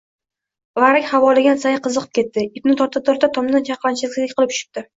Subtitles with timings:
[0.83, 4.89] Varrak havolagan sayin qiziqib ketib ipni torta-torta tomdan chalqanchasiga yiqilib tushibdi.